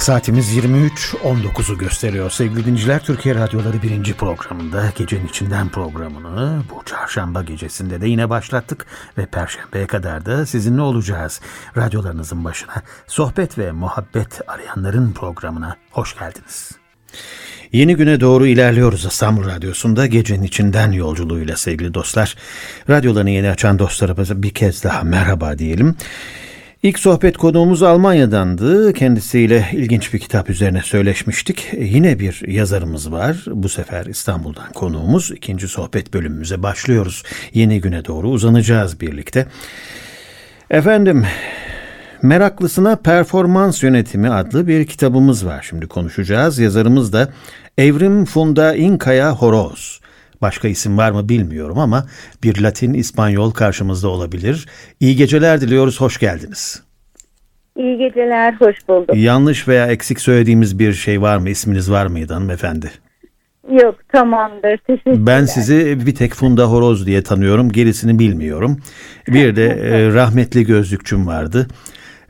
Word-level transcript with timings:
Saatimiz 0.00 0.56
23.19'u 0.56 1.78
gösteriyor. 1.78 2.30
Sevgili 2.30 2.64
dinciler 2.64 3.04
Türkiye 3.04 3.34
Radyoları 3.34 3.82
birinci 3.82 4.14
programında 4.14 4.92
Gecenin 4.98 5.26
içinden 5.26 5.68
programını 5.68 6.62
bu 6.70 6.84
çarşamba 6.84 7.42
gecesinde 7.42 8.00
de 8.00 8.08
yine 8.08 8.30
başlattık 8.30 8.86
ve 9.18 9.26
perşembeye 9.26 9.86
kadar 9.86 10.26
da 10.26 10.46
sizinle 10.46 10.80
olacağız. 10.80 11.40
Radyolarınızın 11.76 12.44
başına 12.44 12.82
sohbet 13.06 13.58
ve 13.58 13.72
muhabbet 13.72 14.40
arayanların 14.46 15.12
programına 15.12 15.76
hoş 15.90 16.18
geldiniz. 16.18 16.70
Yeni 17.72 17.96
güne 17.96 18.20
doğru 18.20 18.46
ilerliyoruz 18.46 19.04
İstanbul 19.04 19.44
Radyosu'nda 19.44 20.06
gecenin 20.06 20.42
içinden 20.42 20.92
yolculuğuyla 20.92 21.56
sevgili 21.56 21.94
dostlar. 21.94 22.36
Radyolarını 22.90 23.30
yeni 23.30 23.50
açan 23.50 23.78
dostlarımıza 23.78 24.42
bir 24.42 24.50
kez 24.50 24.84
daha 24.84 25.02
merhaba 25.02 25.58
diyelim. 25.58 25.96
İlk 26.82 26.98
sohbet 26.98 27.36
konuğumuz 27.36 27.82
Almanya'dandı. 27.82 28.92
Kendisiyle 28.92 29.68
ilginç 29.72 30.14
bir 30.14 30.18
kitap 30.18 30.50
üzerine 30.50 30.82
söyleşmiştik. 30.82 31.68
E, 31.74 31.84
yine 31.84 32.18
bir 32.18 32.48
yazarımız 32.48 33.12
var. 33.12 33.44
Bu 33.46 33.68
sefer 33.68 34.06
İstanbul'dan 34.06 34.72
konuğumuz. 34.72 35.30
İkinci 35.30 35.68
sohbet 35.68 36.14
bölümümüze 36.14 36.62
başlıyoruz. 36.62 37.22
Yeni 37.54 37.80
güne 37.80 38.04
doğru 38.04 38.28
uzanacağız 38.28 39.00
birlikte. 39.00 39.46
Efendim, 40.70 41.26
Meraklısına 42.22 42.96
Performans 42.96 43.82
Yönetimi 43.82 44.30
adlı 44.30 44.66
bir 44.66 44.86
kitabımız 44.86 45.46
var. 45.46 45.66
Şimdi 45.68 45.86
konuşacağız. 45.86 46.58
Yazarımız 46.58 47.12
da 47.12 47.28
Evrim 47.78 48.24
Funda 48.24 48.74
İnkaya 48.74 49.32
Horoz. 49.32 50.00
Başka 50.42 50.68
isim 50.68 50.98
var 50.98 51.10
mı 51.10 51.28
bilmiyorum 51.28 51.78
ama 51.78 52.06
bir 52.42 52.60
Latin 52.62 52.94
İspanyol 52.94 53.50
karşımızda 53.50 54.08
olabilir. 54.08 54.66
İyi 55.00 55.16
geceler 55.16 55.60
diliyoruz, 55.60 56.00
hoş 56.00 56.18
geldiniz. 56.18 56.82
İyi 57.76 57.98
geceler, 57.98 58.52
hoş 58.52 58.76
bulduk. 58.88 59.16
Yanlış 59.16 59.68
veya 59.68 59.86
eksik 59.86 60.20
söylediğimiz 60.20 60.78
bir 60.78 60.92
şey 60.92 61.22
var 61.22 61.36
mı, 61.36 61.50
isminiz 61.50 61.90
var 61.90 62.06
mıydı 62.06 62.34
hanımefendi? 62.34 62.90
Yok 63.70 63.94
tamamdır 64.12 64.76
teşekkürler. 64.76 65.26
Ben 65.26 65.44
sizi 65.44 66.06
bir 66.06 66.14
tek 66.14 66.34
Funda 66.34 66.64
Horoz 66.64 67.06
diye 67.06 67.22
tanıyorum 67.22 67.72
gerisini 67.72 68.18
bilmiyorum. 68.18 68.78
Bir 69.28 69.56
de 69.56 69.66
e, 69.82 70.12
rahmetli 70.14 70.64
gözlükçüm 70.66 71.26
vardı. 71.26 71.68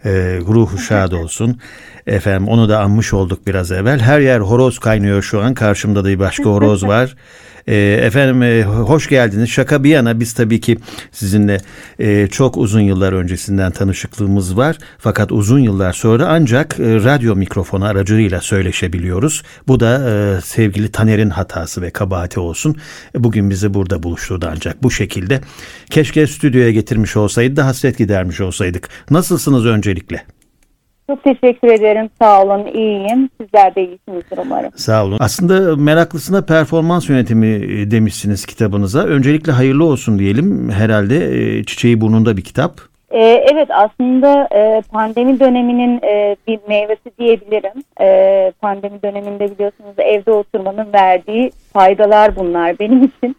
E, 0.05 0.11
ruhu 0.41 0.79
şad 0.79 1.13
olsun. 1.23 1.61
Efendim 2.07 2.49
onu 2.49 2.69
da 2.69 2.81
anmış 2.81 3.13
olduk 3.13 3.47
biraz 3.47 3.73
evvel. 3.73 4.01
Her 4.01 4.21
yer 4.21 4.41
horoz 4.41 4.79
kaynıyor 4.79 5.23
şu 5.23 5.41
an. 5.41 5.55
Karşımda 5.55 6.05
da 6.05 6.09
bir 6.09 6.19
başka 6.19 6.45
horoz 6.45 6.85
var. 6.85 7.17
E, 7.67 7.77
efendim 8.03 8.43
e, 8.43 8.63
hoş 8.65 9.09
geldiniz. 9.09 9.49
Şaka 9.49 9.85
bir 9.85 9.91
yana 9.91 10.21
biz 10.21 10.35
tabii 10.35 10.61
ki 10.61 10.79
sizinle 11.13 11.59
e, 11.99 12.27
çok 12.27 12.57
uzun 12.57 12.81
yıllar 12.81 13.13
öncesinden 13.13 13.73
tanışıklığımız 13.73 14.57
var. 14.57 14.79
Fakat 14.99 15.33
uzun 15.33 15.59
yıllar 15.59 15.93
sonra 15.93 16.27
ancak 16.29 16.81
e, 16.81 16.95
radyo 16.95 17.37
mikrofonu 17.37 17.85
aracılığıyla 17.85 18.41
söyleşebiliyoruz. 18.41 19.43
Bu 19.69 19.81
da 19.81 20.11
e, 20.11 20.41
sevgili 20.41 20.93
Taner'in 20.93 21.31
hatası 21.31 21.83
ve 21.83 21.91
kabahati 21.91 22.41
olsun. 22.41 22.77
E, 23.15 23.25
bugün 23.25 23.51
bizi 23.51 23.75
burada 23.75 24.03
buluşturdu 24.03 24.49
ancak 24.51 24.83
bu 24.83 24.91
şekilde. 24.91 25.41
Keşke 25.91 26.27
stüdyoya 26.27 26.71
getirmiş 26.71 27.17
olsaydı 27.17 27.57
da 27.57 27.67
hasret 27.67 27.99
gidermiş 27.99 28.41
olsaydık. 28.41 28.89
Nasılsınız 29.11 29.67
öncelikle? 29.67 30.25
Çok 31.11 31.25
teşekkür 31.25 31.69
ederim. 31.69 32.11
Sağ 32.23 32.43
olun. 32.43 32.67
İyiyim. 32.75 33.31
Sizler 33.41 33.75
de 33.75 33.87
iyisinizdir 33.87 34.39
umarım. 34.39 34.71
Sağ 34.77 35.05
olun. 35.05 35.17
Aslında 35.21 35.77
meraklısına 35.77 36.43
performans 36.43 37.09
yönetimi 37.09 37.47
e, 37.47 37.91
demişsiniz 37.91 38.47
kitabınıza. 38.47 39.05
Öncelikle 39.05 39.53
hayırlı 39.53 39.85
olsun 39.85 40.19
diyelim. 40.19 40.71
Herhalde 40.71 41.17
e, 41.17 41.65
çiçeği 41.65 42.01
burnunda 42.01 42.37
bir 42.37 42.43
kitap. 42.43 42.73
Ee, 43.11 43.45
evet 43.53 43.69
aslında 43.71 44.49
e, 44.55 44.83
pandemi 44.93 45.41
döneminin 45.41 46.01
e, 46.03 46.37
bir 46.49 46.59
meyvesi 46.69 47.11
diyebilirim. 47.19 47.85
E, 48.01 48.53
pandemi 48.61 49.03
döneminde 49.03 49.51
biliyorsunuz 49.51 49.95
evde 49.99 50.33
oturmanın 50.33 50.93
verdiği 50.93 51.51
faydalar 51.73 52.37
bunlar 52.37 52.79
benim 52.79 53.03
için. 53.05 53.37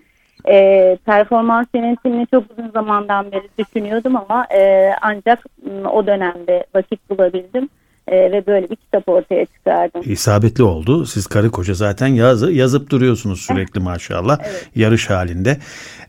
E, 0.47 0.97
performans 1.05 1.67
yönetimini 1.75 2.27
çok 2.27 2.43
uzun 2.51 2.69
zamandan 2.69 3.31
beri 3.31 3.47
düşünüyordum 3.59 4.15
ama 4.15 4.47
e, 4.53 4.91
ancak 5.01 5.45
o 5.91 6.07
dönemde 6.07 6.65
vakit 6.75 7.09
bulabildim 7.09 7.69
e, 8.07 8.31
ve 8.31 8.47
böyle 8.47 8.69
bir 8.69 8.75
kitap 8.75 9.09
ortaya 9.09 9.45
çıkardım. 9.45 10.01
İsabetli 10.05 10.63
oldu. 10.63 11.05
Siz 11.05 11.27
karı 11.27 11.51
koca 11.51 11.73
zaten 11.73 12.07
yazı, 12.07 12.51
yazıp 12.51 12.89
duruyorsunuz 12.89 13.41
sürekli 13.41 13.79
maşallah 13.81 14.37
evet. 14.41 14.69
yarış 14.75 15.09
halinde. 15.09 15.57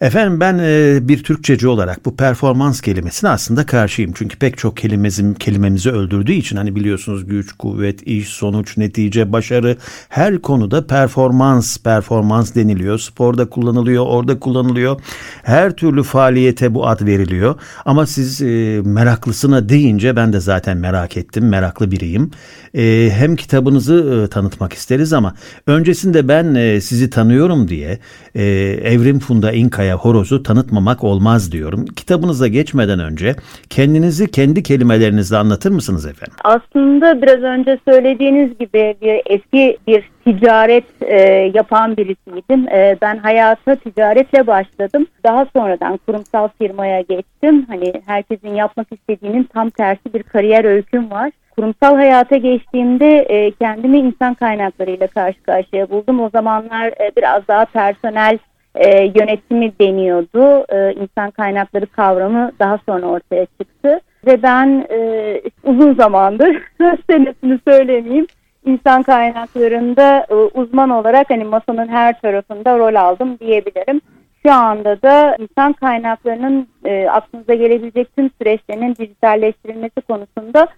Efendim 0.00 0.40
ben 0.40 0.58
e, 0.58 0.98
bir 1.08 1.22
Türkçeci 1.22 1.68
olarak 1.68 2.04
bu 2.04 2.16
performans 2.16 2.80
kelimesine 2.80 3.30
aslında 3.30 3.66
karşıyım. 3.66 4.12
Çünkü 4.14 4.38
pek 4.38 4.58
çok 4.58 4.76
kelimemizin, 4.76 5.34
kelimemizi 5.34 5.90
öldürdüğü 5.90 6.32
için 6.32 6.56
hani 6.56 6.76
biliyorsunuz 6.76 7.26
güç, 7.26 7.52
kuvvet, 7.52 8.02
iş, 8.02 8.28
sonuç, 8.28 8.76
netice, 8.76 9.32
başarı 9.32 9.76
her 10.08 10.38
konuda 10.38 10.86
performans, 10.86 11.78
performans 11.78 12.54
deniliyor. 12.54 12.98
Sporda 12.98 13.48
kullanılıyor, 13.48 14.06
orada 14.06 14.38
kullanılıyor. 14.38 15.00
Her 15.42 15.70
türlü 15.70 16.02
faaliyete 16.02 16.74
bu 16.74 16.86
ad 16.86 17.06
veriliyor. 17.06 17.54
Ama 17.84 18.06
siz 18.06 18.42
e, 18.42 18.80
meraklısına 18.84 19.68
deyince 19.68 20.16
ben 20.16 20.32
de 20.32 20.40
zaten 20.40 20.76
merak 20.76 21.16
ettim. 21.16 21.48
Meraklı 21.48 21.81
biriyim. 21.90 22.30
E, 22.74 23.10
hem 23.12 23.36
kitabınızı 23.36 24.24
e, 24.24 24.30
tanıtmak 24.30 24.72
isteriz 24.72 25.12
ama 25.12 25.34
öncesinde 25.66 26.28
ben 26.28 26.54
e, 26.54 26.80
sizi 26.80 27.10
tanıyorum 27.10 27.68
diye 27.68 27.98
e, 28.34 28.42
Evrim 28.84 29.18
Funda 29.18 29.52
İnkaya 29.52 29.96
horozu 29.96 30.42
tanıtmamak 30.42 31.04
olmaz 31.04 31.52
diyorum. 31.52 31.86
Kitabınıza 31.86 32.48
geçmeden 32.48 32.98
önce 32.98 33.36
kendinizi 33.70 34.30
kendi 34.30 34.62
kelimelerinizle 34.62 35.36
anlatır 35.36 35.70
mısınız 35.70 36.06
efendim? 36.06 36.34
Aslında 36.44 37.22
biraz 37.22 37.42
önce 37.42 37.78
söylediğiniz 37.88 38.58
gibi 38.58 38.94
bir 39.02 39.22
eski 39.26 39.78
bir 39.86 40.02
ticaret 40.24 40.84
e, 41.00 41.50
yapan 41.54 41.96
birisiydim. 41.96 42.68
E, 42.68 42.96
ben 43.02 43.16
hayata 43.16 43.76
ticaretle 43.76 44.46
başladım. 44.46 45.06
Daha 45.24 45.46
sonradan 45.56 45.96
kurumsal 45.96 46.48
firmaya 46.58 47.00
geçtim. 47.00 47.66
Hani 47.68 47.92
herkesin 48.06 48.54
yapmak 48.54 48.92
istediğinin 48.92 49.44
tam 49.44 49.70
tersi 49.70 50.14
bir 50.14 50.22
kariyer 50.22 50.64
öyküm 50.64 51.10
var 51.10 51.30
kurumsal 51.56 51.96
hayata 51.96 52.36
geçtiğimde 52.36 53.18
e, 53.18 53.50
kendimi 53.50 53.98
insan 53.98 54.34
kaynaklarıyla 54.34 55.06
karşı 55.06 55.42
karşıya 55.42 55.90
buldum. 55.90 56.20
O 56.20 56.30
zamanlar 56.30 56.86
e, 56.86 57.12
biraz 57.16 57.48
daha 57.48 57.64
personel 57.64 58.38
e, 58.74 59.00
yönetimi 59.00 59.72
deniyordu. 59.80 60.64
E, 60.68 60.92
insan 60.92 61.30
kaynakları 61.30 61.86
kavramı 61.86 62.52
daha 62.58 62.78
sonra 62.88 63.06
ortaya 63.06 63.46
çıktı. 63.46 64.00
Ve 64.26 64.42
ben 64.42 64.86
e, 64.90 65.40
uzun 65.64 65.94
zamandır 65.94 66.62
senesini 67.10 67.58
söylemeyeyim 67.68 68.26
insan 68.64 69.02
kaynaklarında 69.02 70.26
e, 70.30 70.34
uzman 70.34 70.90
olarak 70.90 71.30
hani 71.30 71.44
masanın 71.44 71.88
her 71.88 72.20
tarafında 72.20 72.78
rol 72.78 72.94
aldım 72.94 73.38
diyebilirim. 73.38 74.00
Şu 74.46 74.52
anda 74.52 75.02
da 75.02 75.36
insan 75.36 75.72
kaynaklarının 75.72 76.68
e, 76.84 77.08
aklınıza 77.08 77.54
gelebilecek 77.54 78.16
tüm 78.16 78.30
süreçlerinin 78.38 78.96
dijitalleştirilmesi 78.96 80.00
konusunda 80.00 80.68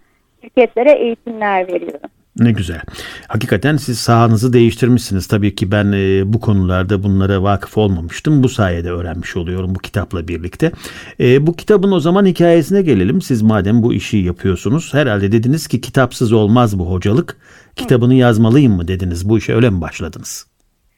şirketlere 0.42 0.92
eğitimler 0.92 1.68
veriyorum. 1.68 2.10
Ne 2.38 2.52
güzel. 2.52 2.80
Hakikaten 3.28 3.76
siz 3.76 3.98
sahanızı 3.98 4.52
değiştirmişsiniz. 4.52 5.26
Tabii 5.26 5.54
ki 5.54 5.70
ben 5.70 5.92
e, 5.92 6.32
bu 6.32 6.40
konularda 6.40 7.02
bunlara 7.02 7.42
vakıf 7.42 7.78
olmamıştım. 7.78 8.42
Bu 8.42 8.48
sayede 8.48 8.90
öğrenmiş 8.90 9.36
oluyorum 9.36 9.74
bu 9.74 9.78
kitapla 9.78 10.28
birlikte. 10.28 10.72
E, 11.20 11.46
bu 11.46 11.56
kitabın 11.56 11.92
o 11.92 12.00
zaman 12.00 12.26
hikayesine 12.26 12.82
gelelim. 12.82 13.22
Siz 13.22 13.42
madem 13.42 13.82
bu 13.82 13.94
işi 13.94 14.16
yapıyorsunuz 14.16 14.94
herhalde 14.94 15.32
dediniz 15.32 15.66
ki 15.66 15.80
kitapsız 15.80 16.32
olmaz 16.32 16.78
bu 16.78 16.90
hocalık. 16.90 17.36
Kitabını 17.76 18.14
yazmalıyım 18.14 18.72
mı 18.72 18.88
dediniz. 18.88 19.28
Bu 19.28 19.38
işe 19.38 19.54
öyle 19.54 19.70
mi 19.70 19.80
başladınız? 19.80 20.46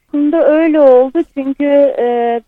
Aslında 0.09 0.47
öyle 0.47 0.81
oldu 0.81 1.19
çünkü 1.35 1.65
e, 1.99 2.41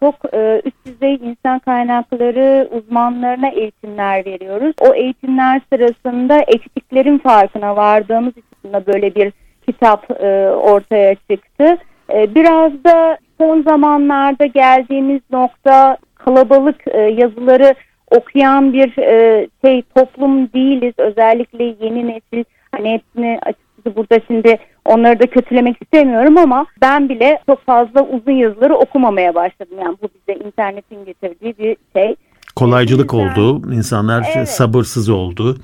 çok 0.00 0.34
e, 0.34 0.62
üst 0.64 0.86
düzey 0.86 1.14
insan 1.14 1.58
kaynakları 1.58 2.68
uzmanlarına 2.70 3.48
eğitimler 3.48 4.26
veriyoruz. 4.26 4.74
O 4.80 4.94
eğitimler 4.94 5.60
sırasında 5.72 6.38
eksiklerin 6.38 7.18
farkına 7.18 7.76
vardığımız 7.76 8.32
için 8.32 8.86
böyle 8.86 9.14
bir 9.14 9.32
kitap 9.66 10.10
e, 10.10 10.50
ortaya 10.50 11.14
çıktı. 11.14 11.78
E, 12.12 12.34
biraz 12.34 12.84
da 12.84 13.18
son 13.40 13.62
zamanlarda 13.62 14.46
geldiğimiz 14.46 15.20
nokta 15.30 15.96
kalabalık 16.14 16.82
e, 16.86 17.00
yazıları 17.00 17.74
okuyan 18.10 18.72
bir 18.72 18.98
e, 18.98 19.48
şey 19.64 19.82
toplum 19.96 20.52
değiliz. 20.52 20.94
Özellikle 20.98 21.64
yeni 21.64 22.08
nesil 22.08 22.44
hani 22.72 22.92
hepsini 22.92 23.38
açıkçası 23.42 23.96
burada 23.96 24.20
şimdi 24.26 24.58
Onları 24.84 25.20
da 25.20 25.26
kötülemek 25.26 25.76
istemiyorum 25.82 26.38
ama 26.38 26.66
ben 26.80 27.08
bile 27.08 27.38
çok 27.46 27.66
fazla 27.66 28.02
uzun 28.02 28.32
yazıları 28.32 28.74
okumamaya 28.74 29.34
başladım. 29.34 29.76
Yani 29.82 29.96
bu 30.02 30.08
bize 30.14 30.38
internetin 30.38 31.04
getirdiği 31.04 31.58
bir 31.58 31.76
şey. 31.96 32.16
Kolaycılık 32.56 33.14
yüzden, 33.14 33.40
oldu. 33.40 33.72
İnsanlar 33.72 34.26
evet. 34.36 34.48
sabırsız 34.48 35.08
oldu. 35.08 35.56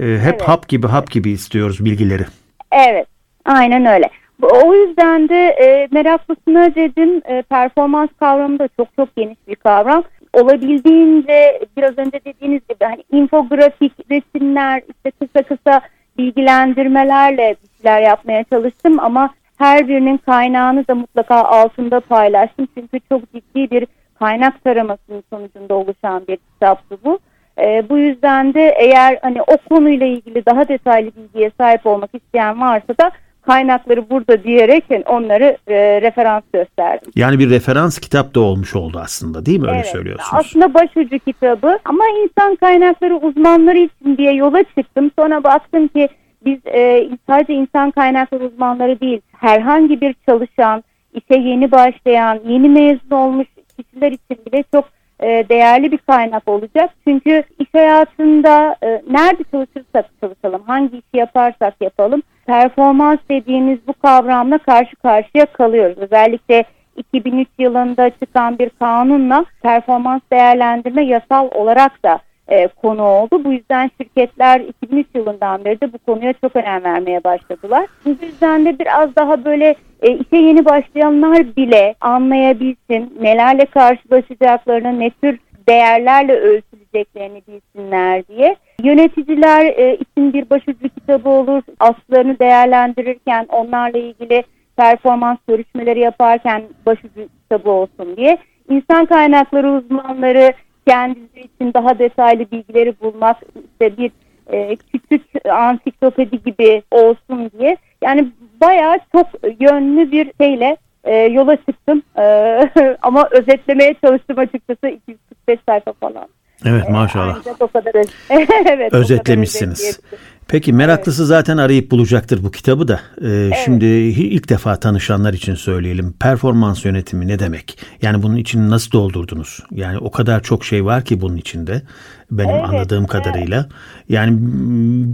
Ee, 0.00 0.04
hep 0.04 0.34
evet. 0.34 0.42
hap 0.42 0.68
gibi 0.68 0.86
hap 0.86 1.10
gibi 1.10 1.30
istiyoruz 1.30 1.84
bilgileri. 1.84 2.24
Evet. 2.72 3.06
Aynen 3.44 3.86
öyle. 3.86 4.10
O 4.42 4.74
yüzden 4.74 5.28
de 5.28 5.48
e, 5.48 5.88
meraklısına 5.90 6.74
dedim 6.74 7.22
e, 7.24 7.42
performans 7.42 8.08
kavramı 8.20 8.58
da 8.58 8.68
çok 8.76 8.88
çok 8.96 9.16
geniş 9.16 9.38
bir 9.48 9.54
kavram. 9.54 10.02
Olabildiğince 10.32 11.60
biraz 11.76 11.98
önce 11.98 12.20
dediğiniz 12.24 12.60
gibi 12.68 12.84
hani 12.84 13.04
infografik 13.12 13.92
resimler 14.10 14.82
işte 14.88 15.10
kısa 15.10 15.42
kısa 15.42 15.80
bilgilendirmelerle 16.18 17.56
bir 17.62 17.82
şeyler 17.82 18.00
yapmaya 18.00 18.44
çalıştım 18.44 19.00
ama 19.00 19.30
her 19.58 19.88
birinin 19.88 20.16
kaynağını 20.16 20.88
da 20.88 20.94
mutlaka 20.94 21.34
altında 21.34 22.00
paylaştım. 22.00 22.68
Çünkü 22.74 23.00
çok 23.08 23.32
ciddi 23.32 23.70
bir 23.70 23.86
kaynak 24.18 24.64
taramasının 24.64 25.22
sonucunda 25.30 25.74
oluşan 25.74 26.26
bir 26.28 26.36
kitaptı 26.36 26.96
bu. 27.04 27.18
E, 27.58 27.88
bu 27.88 27.98
yüzden 27.98 28.54
de 28.54 28.74
eğer 28.78 29.18
hani 29.22 29.42
o 29.42 29.56
konuyla 29.68 30.06
ilgili 30.06 30.46
daha 30.46 30.68
detaylı 30.68 31.10
bilgiye 31.16 31.50
sahip 31.58 31.86
olmak 31.86 32.14
isteyen 32.14 32.60
varsa 32.60 32.98
da 33.00 33.10
kaynakları 33.48 34.10
burada 34.10 34.44
diyerek 34.44 34.84
yani 34.90 35.04
onları 35.06 35.56
e, 35.66 36.02
referans 36.02 36.42
gösterdim. 36.52 37.12
Yani 37.16 37.38
bir 37.38 37.50
referans 37.50 37.98
kitap 37.98 38.34
da 38.34 38.40
olmuş 38.40 38.76
oldu 38.76 39.00
aslında 39.02 39.46
değil 39.46 39.60
mi? 39.60 39.68
Öyle 39.68 39.76
evet, 39.76 39.86
söylüyorsunuz. 39.86 40.44
Aslında 40.46 40.74
başucu 40.74 41.18
kitabı 41.18 41.78
ama 41.84 42.04
insan 42.22 42.56
kaynakları 42.56 43.16
uzmanları 43.16 43.78
için 43.78 44.16
diye 44.16 44.32
yola 44.32 44.62
çıktım. 44.78 45.10
Sonra 45.18 45.44
baktım 45.44 45.88
ki 45.88 46.08
biz 46.44 46.58
e, 46.66 47.08
sadece 47.26 47.54
insan 47.54 47.90
kaynakları 47.90 48.44
uzmanları 48.44 49.00
değil 49.00 49.20
herhangi 49.36 50.00
bir 50.00 50.14
çalışan, 50.28 50.84
işe 51.14 51.40
yeni 51.40 51.72
başlayan, 51.72 52.40
yeni 52.48 52.68
mezun 52.68 53.16
olmuş 53.16 53.46
kişiler 53.76 54.12
için 54.12 54.38
bile 54.46 54.64
çok 54.74 54.84
e, 55.20 55.26
değerli 55.48 55.92
bir 55.92 55.98
kaynak 55.98 56.48
olacak. 56.48 56.90
Çünkü 57.06 57.42
iş 57.58 57.68
hayatında 57.74 58.76
e, 58.82 59.02
nerede 59.10 59.44
çalışırsak 59.50 60.06
çalışalım, 60.20 60.62
hangi 60.66 60.96
işi 60.96 61.16
yaparsak 61.16 61.74
yapalım 61.80 62.22
performans 62.48 63.18
dediğimiz 63.30 63.78
bu 63.86 63.92
kavramla 63.92 64.58
karşı 64.58 64.96
karşıya 64.96 65.46
kalıyoruz. 65.46 65.98
Özellikle 65.98 66.64
2003 66.96 67.48
yılında 67.58 68.10
çıkan 68.10 68.58
bir 68.58 68.70
kanunla 68.70 69.44
performans 69.62 70.20
değerlendirme 70.32 71.04
yasal 71.04 71.48
olarak 71.54 72.04
da 72.04 72.18
e, 72.48 72.66
konu 72.68 73.02
oldu. 73.02 73.44
Bu 73.44 73.52
yüzden 73.52 73.90
şirketler 74.00 74.60
2003 74.60 75.06
yılından 75.14 75.64
beri 75.64 75.80
de 75.80 75.92
bu 75.92 75.98
konuya 75.98 76.32
çok 76.32 76.56
önem 76.56 76.84
vermeye 76.84 77.24
başladılar. 77.24 77.86
Bu 78.04 78.10
yüzden 78.22 78.64
de 78.64 78.78
biraz 78.78 79.16
daha 79.16 79.44
böyle 79.44 79.74
e, 80.02 80.10
işe 80.12 80.36
yeni 80.36 80.64
başlayanlar 80.64 81.56
bile 81.56 81.94
anlayabilsin, 82.00 83.18
nelerle 83.20 83.64
karşılaşacaklarını, 83.64 85.00
ne 85.00 85.10
tür 85.10 85.38
değerlerle 85.68 86.32
ölçüleceklerini 86.32 87.42
bilsinler 87.48 88.26
diye. 88.28 88.56
Yöneticiler 88.82 89.64
e, 89.64 89.94
için 89.94 90.32
bir 90.32 90.50
başucu 90.50 90.88
kitabı 90.88 91.28
olur. 91.28 91.62
Aslarını 91.80 92.38
değerlendirirken 92.38 93.46
onlarla 93.48 93.98
ilgili 93.98 94.42
performans 94.76 95.38
görüşmeleri 95.48 96.00
yaparken 96.00 96.62
başucu 96.86 97.28
kitabı 97.42 97.70
olsun 97.70 98.16
diye. 98.16 98.38
İnsan 98.70 99.06
kaynakları 99.06 99.72
uzmanları 99.72 100.52
kendisi 100.86 101.40
için 101.40 101.74
daha 101.74 101.98
detaylı 101.98 102.50
bilgileri 102.50 103.00
bulmak 103.00 103.36
işte 103.72 103.96
bir 103.96 104.10
e, 104.52 104.76
küçük 104.76 105.48
ansiklopedi 105.48 106.42
gibi 106.42 106.82
olsun 106.90 107.50
diye. 107.58 107.76
Yani 108.02 108.28
bayağı 108.60 108.98
çok 109.12 109.26
yönlü 109.60 110.12
bir 110.12 110.32
şeyle 110.40 110.76
e, 111.04 111.16
yola 111.16 111.56
çıktım 111.56 112.02
e, 112.18 112.22
ama 113.02 113.28
özetlemeye 113.30 113.94
çalıştım 114.04 114.38
açıkçası 114.38 114.88
245 114.88 115.58
sayfa 115.68 115.92
falan. 115.92 116.28
Evet 116.64 116.88
maşallah. 116.88 117.38
o 117.60 117.68
kadar 117.68 118.00
öz 118.00 118.08
evet, 118.66 118.94
Özetlemişsiniz. 118.94 120.00
Peki 120.48 120.72
meraklısı 120.72 121.22
evet. 121.22 121.28
zaten 121.28 121.56
arayıp 121.56 121.90
bulacaktır 121.90 122.44
bu 122.44 122.50
kitabı 122.50 122.88
da. 122.88 123.00
Ee, 123.22 123.28
evet. 123.28 123.56
Şimdi 123.64 123.84
ilk 123.86 124.48
defa 124.48 124.76
tanışanlar 124.76 125.32
için 125.32 125.54
söyleyelim. 125.54 126.12
Performans 126.12 126.84
yönetimi 126.84 127.28
ne 127.28 127.38
demek? 127.38 127.78
Yani 128.02 128.22
bunun 128.22 128.36
için 128.36 128.70
nasıl 128.70 128.90
doldurdunuz? 128.92 129.60
Yani 129.70 129.98
o 129.98 130.10
kadar 130.10 130.42
çok 130.42 130.64
şey 130.64 130.84
var 130.84 131.04
ki 131.04 131.20
bunun 131.20 131.36
içinde 131.36 131.82
benim 132.30 132.50
evet, 132.50 132.64
anladığım 132.68 132.98
evet. 132.98 133.10
kadarıyla. 133.10 133.68
Yani 134.08 134.38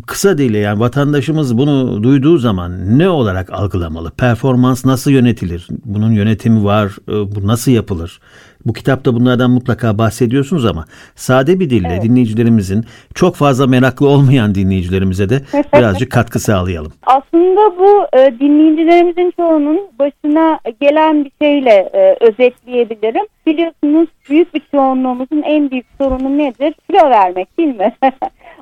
kısa 0.06 0.38
değil 0.38 0.54
yani 0.54 0.80
vatandaşımız 0.80 1.58
bunu 1.58 2.02
duyduğu 2.02 2.38
zaman 2.38 2.98
ne 2.98 3.08
olarak 3.08 3.52
algılamalı? 3.52 4.10
Performans 4.10 4.84
nasıl 4.84 5.10
yönetilir? 5.10 5.68
Bunun 5.84 6.12
yönetimi 6.12 6.64
var. 6.64 6.92
E, 7.08 7.34
bu 7.34 7.46
nasıl 7.46 7.72
yapılır? 7.72 8.20
Bu 8.66 8.72
kitapta 8.72 9.14
bunlardan 9.14 9.50
mutlaka 9.50 9.98
bahsediyorsunuz 9.98 10.66
ama 10.66 10.84
sade 11.14 11.60
bir 11.60 11.70
dille 11.70 11.88
evet. 11.92 12.02
dinleyicilerimizin 12.02 12.84
çok 13.14 13.36
fazla 13.36 13.66
meraklı 13.66 14.08
olmayan 14.08 14.54
dinleyicilerimize 14.54 15.28
de 15.28 15.40
birazcık 15.76 16.12
katkı 16.12 16.38
sağlayalım. 16.38 16.92
Aslında 17.02 17.78
bu 17.78 18.18
e, 18.18 18.38
dinleyicilerimizin 18.40 19.32
çoğunun 19.36 19.80
başına 19.98 20.58
gelen 20.80 21.24
bir 21.24 21.32
şeyle 21.42 21.90
e, 21.94 22.16
özetleyebilirim. 22.20 23.26
Biliyorsunuz 23.46 24.08
büyük 24.30 24.54
bir 24.54 24.62
çoğunluğumuzun 24.70 25.42
en 25.42 25.70
büyük 25.70 25.86
sorunu 25.98 26.38
nedir? 26.38 26.74
Kilo 26.90 27.10
vermek 27.10 27.58
değil 27.58 27.76
mi? 27.76 27.92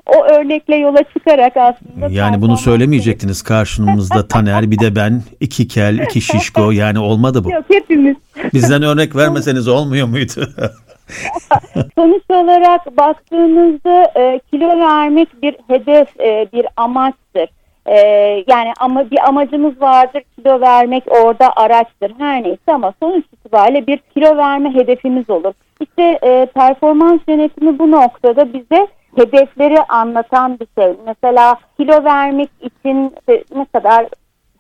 o 0.07 0.25
örnekle 0.25 0.77
yola 0.77 1.03
çıkarak 1.03 1.57
aslında. 1.57 2.09
Yani 2.11 2.43
bunu 2.43 2.57
söylemeyecektiniz 2.57 3.43
karşımızda 3.43 4.29
Taner 4.29 4.71
bir 4.71 4.79
de 4.79 4.97
ben 4.97 5.23
iki 5.41 5.69
kel 5.69 5.99
iki 5.99 6.21
şişko 6.21 6.71
yani 6.71 6.99
olmadı 6.99 7.45
bu. 7.45 7.51
Yok 7.51 7.65
hepimiz. 7.69 8.17
Bizden 8.55 8.83
örnek 8.83 9.17
vermeseniz 9.17 9.69
olmuyor 9.69 10.07
muydu? 10.07 10.33
Sonuç 11.99 12.23
olarak 12.29 12.97
baktığınızda 12.97 14.13
e, 14.17 14.41
kilo 14.51 14.79
vermek 14.79 15.43
bir 15.43 15.57
hedef, 15.69 16.21
e, 16.21 16.47
bir 16.53 16.67
amaçtır. 16.77 17.49
E, 17.87 17.97
yani 18.47 18.73
ama 18.81 19.11
bir 19.11 19.29
amacımız 19.29 19.81
vardır 19.81 20.23
kilo 20.37 20.61
vermek 20.61 21.05
orada 21.09 21.53
araçtır 21.57 22.13
her 22.19 22.43
neyse 22.43 22.73
ama 22.73 22.95
sonuç 23.03 23.25
itibariyle 23.33 23.87
bir 23.87 23.99
kilo 24.15 24.37
verme 24.37 24.75
hedefimiz 24.75 25.31
olur. 25.31 25.53
İşte 25.81 26.19
e, 26.23 26.47
performans 26.55 27.21
yönetimi 27.29 27.79
bu 27.79 27.91
noktada 27.91 28.53
bize 28.53 28.87
hedefleri 29.17 29.83
anlatan 29.83 30.59
bir 30.61 30.67
şey. 30.79 30.97
Mesela 31.07 31.57
kilo 31.79 32.05
vermek 32.05 32.51
için 32.61 33.15
ne 33.55 33.65
kadar 33.65 34.07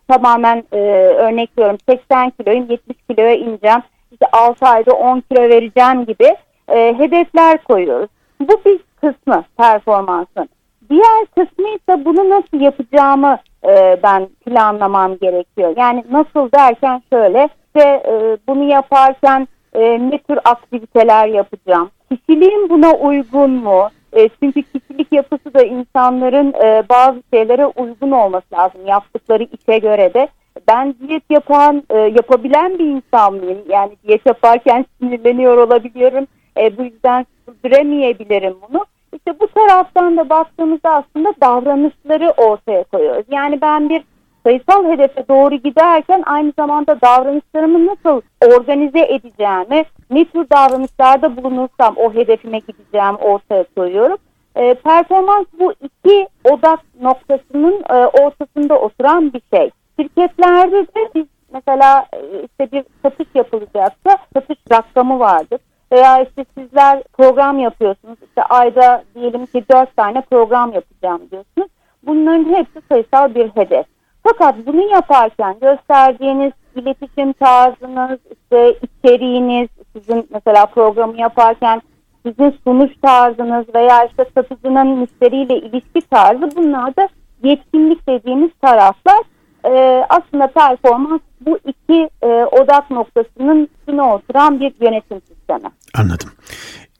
tamamen 0.08 0.64
e, 0.72 0.78
örnek 1.16 1.58
veriyorum 1.58 1.78
80 1.88 2.30
kiloyum 2.30 2.66
70 2.70 2.96
kiloya 3.10 3.34
ineceğim. 3.34 3.82
İşte 4.12 4.26
6 4.32 4.66
ayda 4.66 4.92
10 4.92 5.20
kilo 5.20 5.40
vereceğim 5.40 6.04
gibi 6.06 6.36
e, 6.68 6.98
hedefler 6.98 7.64
koyuyoruz. 7.64 8.10
Bu 8.40 8.60
bir 8.64 8.80
kısmı 9.00 9.44
performansın. 9.58 10.48
Diğer 10.90 11.26
kısmı 11.26 11.68
ise 11.68 12.04
bunu 12.04 12.30
nasıl 12.30 12.60
yapacağımı 12.60 13.38
e, 13.64 13.98
ben 14.02 14.28
planlamam 14.46 15.16
gerekiyor. 15.16 15.74
Yani 15.76 16.04
nasıl 16.10 16.52
derken 16.52 17.02
şöyle 17.12 17.48
işte 17.66 17.88
e, 17.88 18.36
bunu 18.48 18.64
yaparken 18.64 19.48
e, 19.74 19.80
ne 20.10 20.18
tür 20.18 20.38
aktiviteler 20.44 21.26
yapacağım? 21.26 21.90
Kişiliğim 22.10 22.68
buna 22.68 22.92
uygun 22.92 23.50
mu? 23.50 23.88
E, 24.16 24.28
çünkü 24.28 24.62
kişilik 24.62 25.12
yapısı 25.12 25.54
da 25.54 25.62
insanların 25.62 26.52
e, 26.64 26.82
bazı 26.88 27.22
şeylere 27.32 27.66
uygun 27.66 28.10
olması 28.10 28.46
lazım 28.52 28.86
yaptıkları 28.86 29.42
işe 29.42 29.78
göre 29.78 30.14
de. 30.14 30.28
Ben 30.68 30.94
diyet 30.94 31.22
yapan, 31.30 31.82
e, 31.90 31.98
yapabilen 31.98 32.78
bir 32.78 32.84
insan 32.84 33.34
mıyım? 33.34 33.58
Yani 33.68 33.96
diyet 34.06 34.26
yaparken 34.26 34.86
sinirleniyor 35.00 35.56
olabiliyorum. 35.56 36.26
E, 36.56 36.76
bu 36.76 36.82
yüzden 36.82 37.26
sürdüremeyebilirim 37.44 38.54
bunu. 38.68 38.84
İşte 39.16 39.40
bu 39.40 39.48
taraftan 39.48 40.16
da 40.16 40.28
baktığımızda 40.28 40.90
aslında 40.90 41.34
davranışları 41.40 42.30
ortaya 42.30 42.84
koyuyoruz. 42.84 43.24
Yani 43.30 43.60
ben 43.60 43.88
bir 43.88 44.02
sayısal 44.44 44.84
hedefe 44.84 45.28
doğru 45.28 45.54
giderken 45.54 46.22
aynı 46.26 46.52
zamanda 46.58 47.00
davranışlarımı 47.00 47.86
nasıl 47.86 48.20
organize 48.46 49.00
edeceğimi, 49.00 49.84
ne 50.10 50.24
tür 50.24 50.50
davranışlarda 50.50 51.36
bulunursam 51.36 51.94
o 51.96 52.14
hedefime 52.14 52.58
gideceğim 52.58 53.16
ortaya 53.16 53.64
koyuyorum. 53.76 54.16
E, 54.56 54.74
performans 54.74 55.46
bu 55.60 55.72
iki 55.72 56.28
odak 56.44 56.80
noktasının 57.00 57.84
e, 57.90 57.94
ortasında 57.94 58.78
oturan 58.78 59.32
bir 59.32 59.42
şey. 59.54 59.70
Şirketlerde 60.00 60.86
de 60.86 61.10
biz 61.14 61.26
mesela 61.52 62.06
e, 62.12 62.18
işte 62.42 62.72
bir 62.72 62.84
satış 63.02 63.26
yapılacaksa 63.34 64.18
satış 64.34 64.58
rakamı 64.72 65.18
vardır. 65.18 65.60
Veya 65.92 66.22
işte 66.22 66.44
sizler 66.58 67.02
program 67.02 67.58
yapıyorsunuz. 67.58 68.18
İşte 68.28 68.42
ayda 68.42 69.04
diyelim 69.14 69.46
ki 69.46 69.64
dört 69.72 69.96
tane 69.96 70.20
program 70.20 70.72
yapacağım 70.72 71.20
diyorsunuz. 71.30 71.68
Bunların 72.02 72.44
hepsi 72.44 72.80
sayısal 72.88 73.34
bir 73.34 73.48
hedef. 73.48 73.86
Fakat 74.22 74.54
bunu 74.66 74.90
yaparken 74.90 75.56
gösterdiğiniz 75.60 76.52
iletişim 76.76 77.32
tarzınız, 77.32 78.18
işte 78.30 78.74
içeriğiniz, 78.82 79.68
sizin 79.92 80.28
mesela 80.34 80.66
programı 80.66 81.20
yaparken 81.20 81.82
sizin 82.26 82.56
sunuş 82.64 82.90
tarzınız 83.02 83.74
veya 83.74 84.04
işte 84.04 84.24
satıcının 84.34 84.86
müşteriyle 84.88 85.56
ilişki 85.56 86.00
tarzı 86.10 86.56
bunlar 86.56 86.96
da 86.96 87.08
yetkinlik 87.44 88.08
dediğimiz 88.08 88.50
taraflar. 88.62 89.22
Ee, 89.64 90.04
aslında 90.08 90.46
performans 90.46 91.20
bu 91.40 91.58
iki 91.66 92.08
e, 92.22 92.26
odak 92.26 92.90
noktasının 92.90 93.68
üstüne 93.78 94.02
oturan 94.02 94.60
bir 94.60 94.72
yönetim 94.80 95.20
sistemi. 95.20 95.72
Anladım. 95.98 96.30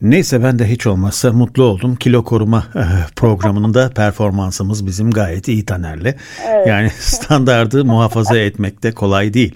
Neyse 0.03 0.43
ben 0.43 0.59
de 0.59 0.71
hiç 0.71 0.87
olmazsa 0.87 1.33
mutlu 1.33 1.63
oldum. 1.63 1.97
Kilo 1.97 2.25
koruma 2.25 2.67
eh, 2.77 2.83
programında 3.17 3.91
performansımız 3.91 4.87
bizim 4.87 5.11
gayet 5.11 5.49
iyi 5.49 5.65
Taner'le. 5.65 6.15
Evet. 6.49 6.67
Yani 6.67 6.91
standardı 6.99 7.85
muhafaza 7.85 8.39
etmek 8.39 8.83
de 8.83 8.93
kolay 8.93 9.35
değil. 9.35 9.55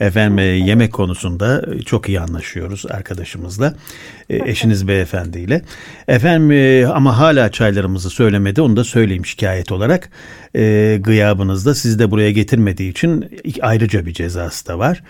Efendim 0.00 0.38
e, 0.38 0.42
yemek 0.42 0.92
konusunda 0.92 1.64
çok 1.84 2.08
iyi 2.08 2.20
anlaşıyoruz 2.20 2.86
arkadaşımızla. 2.90 3.74
E, 4.30 4.50
eşiniz 4.50 4.88
beyefendiyle. 4.88 5.62
Efendim 6.08 6.50
e, 6.52 6.86
ama 6.86 7.18
hala 7.18 7.52
çaylarımızı 7.52 8.10
söylemedi. 8.10 8.62
Onu 8.62 8.76
da 8.76 8.84
söyleyeyim 8.84 9.26
şikayet 9.26 9.72
olarak. 9.72 10.10
Gıyabınızda 11.00 11.74
sizi 11.74 11.98
de 11.98 12.10
buraya 12.10 12.30
getirmediği 12.30 12.90
için 12.90 13.40
ayrıca 13.60 14.06
bir 14.06 14.12
cezası 14.12 14.66
da 14.66 14.78
var. 14.78 15.02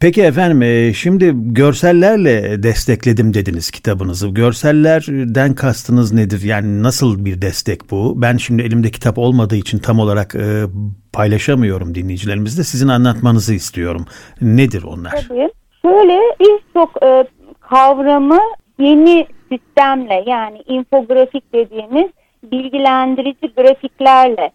Peki 0.00 0.22
efendim 0.22 0.62
e, 0.62 0.92
şimdi 0.92 1.32
görsellerle 1.34 2.62
destekledim 2.62 3.34
dediniz 3.34 3.70
kitabınızı. 3.70 4.28
Görsellerden 4.28 5.54
kastınız 5.54 6.12
nedir? 6.12 6.42
Yani 6.44 6.82
nasıl 6.82 7.24
bir 7.24 7.42
destek 7.42 7.90
bu? 7.90 8.22
Ben 8.22 8.36
şimdi 8.36 8.62
elimde 8.62 8.90
kitap 8.90 9.18
olmadığı 9.18 9.56
için 9.56 9.78
tam 9.78 9.98
olarak 9.98 10.34
e, 10.34 10.64
paylaşamıyorum 11.12 11.94
dinleyicilerimizle. 11.94 12.62
Sizin 12.62 12.88
anlatmanızı 12.88 13.54
istiyorum. 13.54 14.06
Nedir 14.40 14.82
onlar? 14.82 15.10
Tabii. 15.28 15.50
Şöyle 15.82 16.18
birçok 16.40 17.02
e, 17.02 17.24
kavramı 17.60 18.40
yeni 18.78 19.26
sistemle 19.52 20.24
yani 20.26 20.62
infografik 20.66 21.52
dediğimiz 21.52 22.10
bilgilendirici 22.52 23.52
grafiklerle 23.56 24.50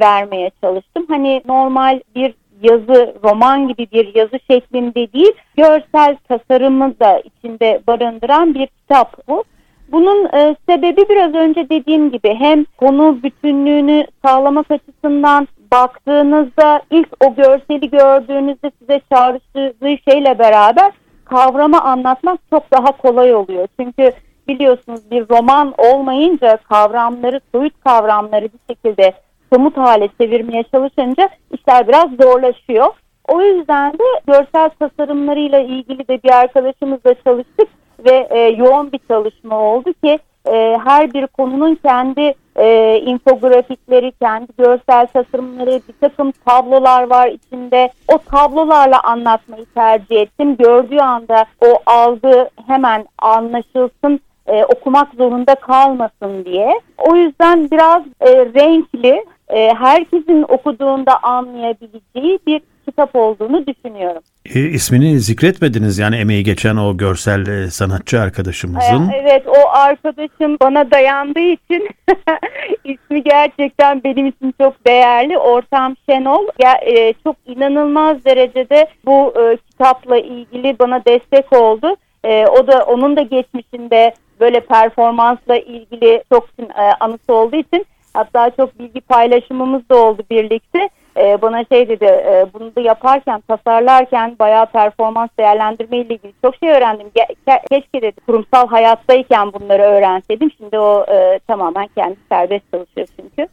vermeye 0.00 0.50
çalıştım. 0.62 1.06
Hani 1.08 1.42
normal 1.46 2.00
bir 2.14 2.34
yazı, 2.62 3.14
roman 3.24 3.68
gibi 3.68 3.86
bir 3.92 4.14
yazı 4.14 4.38
şeklinde 4.50 5.12
değil, 5.12 5.32
görsel 5.56 6.16
tasarımı 6.28 7.00
da 7.00 7.20
içinde 7.20 7.80
barındıran 7.86 8.54
bir 8.54 8.66
kitap 8.66 9.28
bu. 9.28 9.44
Bunun 9.92 10.24
e, 10.24 10.56
sebebi 10.68 11.08
biraz 11.08 11.34
önce 11.34 11.68
dediğim 11.68 12.10
gibi 12.10 12.34
hem 12.34 12.64
konu 12.64 13.22
bütünlüğünü 13.22 14.06
sağlamak 14.24 14.70
açısından 14.70 15.48
baktığınızda 15.72 16.82
ilk 16.90 17.08
o 17.26 17.34
görseli 17.34 17.90
gördüğünüzde 17.90 18.70
size 18.78 19.00
çağrıştırdığı 19.12 20.10
şeyle 20.10 20.38
beraber 20.38 20.92
kavramı 21.24 21.80
anlatmak 21.80 22.40
çok 22.50 22.70
daha 22.72 22.92
kolay 22.92 23.34
oluyor. 23.34 23.68
Çünkü 23.80 24.12
biliyorsunuz 24.48 25.10
bir 25.10 25.28
roman 25.30 25.74
olmayınca 25.78 26.56
kavramları, 26.56 27.40
soyut 27.54 27.84
kavramları 27.84 28.44
bir 28.44 28.74
şekilde 28.74 29.12
somut 29.52 29.76
hale 29.76 30.08
çevirmeye 30.20 30.62
çalışınca 30.62 31.28
işler 31.52 31.88
biraz 31.88 32.08
zorlaşıyor. 32.20 32.86
O 33.28 33.42
yüzden 33.42 33.92
de 33.92 34.04
görsel 34.26 34.70
tasarımlarıyla 34.70 35.60
ilgili 35.60 36.08
de 36.08 36.22
bir 36.22 36.30
arkadaşımızla 36.30 37.14
çalıştık 37.24 37.68
ve 38.04 38.28
e, 38.30 38.38
yoğun 38.38 38.92
bir 38.92 39.00
çalışma 39.08 39.58
oldu 39.58 39.92
ki 40.04 40.18
e, 40.46 40.78
her 40.84 41.12
bir 41.12 41.26
konunun 41.26 41.74
kendi 41.74 42.34
e, 42.56 42.98
infografikleri, 43.04 44.12
kendi 44.22 44.52
görsel 44.58 45.06
tasarımları, 45.06 45.80
bir 45.88 46.08
takım 46.08 46.32
tablolar 46.46 47.10
var 47.10 47.28
içinde. 47.28 47.90
O 48.08 48.18
tablolarla 48.18 49.02
anlatmayı 49.02 49.66
tercih 49.74 50.20
ettim. 50.20 50.56
Gördüğü 50.56 50.98
anda 50.98 51.44
o 51.60 51.78
algı 51.86 52.48
hemen 52.66 53.06
anlaşılsın, 53.18 54.20
e, 54.46 54.64
okumak 54.64 55.14
zorunda 55.14 55.54
kalmasın 55.54 56.44
diye. 56.44 56.80
O 56.98 57.16
yüzden 57.16 57.70
biraz 57.70 58.02
e, 58.20 58.36
renkli 58.36 59.24
e, 59.52 59.74
herkesin 59.74 60.44
okuduğunda 60.48 61.22
anlayabileceği 61.22 62.38
bir 62.46 62.60
kitap 62.90 63.16
olduğunu 63.16 63.66
düşünüyorum. 63.66 64.22
E, 64.54 64.60
ismini 64.60 65.20
zikretmediniz 65.20 65.98
yani 65.98 66.16
emeği 66.16 66.44
geçen 66.44 66.76
o 66.76 66.96
görsel 66.96 67.46
e, 67.46 67.70
sanatçı 67.70 68.20
arkadaşımızın. 68.20 69.08
E, 69.08 69.16
evet 69.22 69.46
o 69.46 69.68
arkadaşım 69.68 70.56
bana 70.62 70.90
dayandığı 70.90 71.40
için 71.52 71.88
ismi 72.84 73.22
gerçekten 73.22 74.04
benim 74.04 74.26
için 74.26 74.54
çok 74.60 74.86
değerli. 74.86 75.38
Ortam 75.38 75.96
Şenol 76.08 76.46
e, 76.86 77.14
çok 77.24 77.36
inanılmaz 77.46 78.24
derecede 78.24 78.86
bu 79.06 79.34
e, 79.40 79.56
kitapla 79.56 80.18
ilgili 80.18 80.78
bana 80.78 81.04
destek 81.04 81.52
oldu. 81.52 81.96
E, 82.24 82.46
o 82.46 82.66
da 82.66 82.84
onun 82.84 83.16
da 83.16 83.22
geçmişinde 83.22 84.14
böyle 84.40 84.60
performansla 84.60 85.56
ilgili 85.56 86.22
çok 86.32 86.48
e, 86.58 86.82
anısı 87.00 87.34
olduğu 87.34 87.56
için 87.56 87.86
Hatta 88.14 88.50
çok 88.56 88.78
bilgi 88.78 89.00
paylaşımımız 89.00 89.88
da 89.88 89.96
oldu 89.96 90.22
birlikte. 90.30 90.88
Ee, 91.16 91.38
bana 91.42 91.64
şey 91.72 91.88
dedi 91.88 92.04
e, 92.04 92.46
bunu 92.54 92.76
da 92.76 92.80
yaparken 92.80 93.40
tasarlarken 93.48 94.36
bayağı 94.38 94.66
performans 94.66 95.30
değerlendirme 95.38 95.96
ile 95.96 96.14
ilgili 96.14 96.32
çok 96.44 96.56
şey 96.56 96.70
öğrendim. 96.70 97.06
Ge- 97.16 97.60
keşke 97.70 98.02
dedi 98.02 98.20
kurumsal 98.26 98.68
hayattayken 98.68 99.52
bunları 99.52 99.82
öğrenseydim. 99.82 100.50
Şimdi 100.56 100.78
o 100.78 101.06
e, 101.08 101.38
tamamen 101.48 101.88
kendi 101.96 102.16
serbest 102.28 102.64
çalışıyor 102.72 103.06
çünkü. 103.20 103.48